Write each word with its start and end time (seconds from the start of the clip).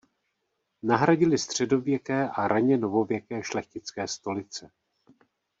Nahradily 0.83 1.37
středověké 1.37 2.29
a 2.29 2.47
raně 2.47 2.77
novověké 2.77 3.43
šlechtické 3.43 4.07
stolice. 4.07 4.71